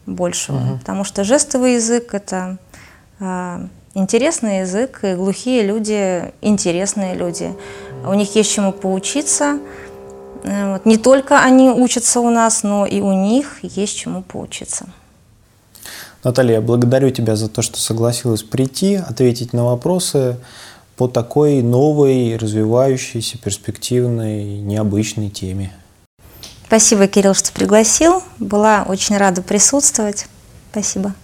большего, 0.06 0.56
угу. 0.56 0.78
потому 0.78 1.04
что 1.04 1.24
жестовый 1.24 1.74
язык 1.74 2.14
это 2.14 2.58
э, 3.20 3.66
интересный 3.94 4.60
язык, 4.60 5.00
и 5.02 5.14
глухие 5.14 5.62
люди 5.62 6.32
интересные 6.40 7.14
люди. 7.14 7.54
У 8.06 8.14
них 8.14 8.34
есть 8.36 8.52
чему 8.52 8.72
поучиться. 8.72 9.58
Э, 10.44 10.72
вот. 10.72 10.86
Не 10.86 10.96
только 10.96 11.42
они 11.42 11.70
учатся 11.70 12.20
у 12.20 12.30
нас, 12.30 12.62
но 12.62 12.86
и 12.86 13.00
у 13.00 13.12
них 13.12 13.58
есть 13.62 13.96
чему 13.96 14.22
поучиться. 14.22 14.86
Наталья, 16.24 16.60
благодарю 16.60 17.10
тебя 17.10 17.36
за 17.36 17.48
то, 17.48 17.62
что 17.62 17.78
согласилась 17.78 18.42
прийти, 18.42 18.96
ответить 18.96 19.52
на 19.52 19.64
вопросы 19.64 20.36
по 20.96 21.06
такой 21.06 21.62
новой, 21.62 22.36
развивающейся, 22.36 23.38
перспективной, 23.38 24.58
необычной 24.58 25.30
теме. 25.30 25.72
Спасибо, 26.66 27.06
Кирилл, 27.06 27.34
что 27.34 27.52
пригласил. 27.52 28.22
Была 28.38 28.84
очень 28.86 29.16
рада 29.16 29.42
присутствовать. 29.42 30.26
Спасибо. 30.72 31.14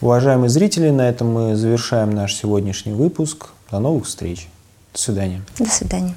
Уважаемые 0.00 0.48
зрители, 0.48 0.90
на 0.90 1.08
этом 1.08 1.32
мы 1.32 1.56
завершаем 1.56 2.10
наш 2.10 2.34
сегодняшний 2.34 2.92
выпуск. 2.92 3.48
До 3.70 3.80
новых 3.80 4.06
встреч. 4.06 4.48
До 4.92 5.00
свидания. 5.00 5.42
До 5.58 5.68
свидания. 5.68 6.14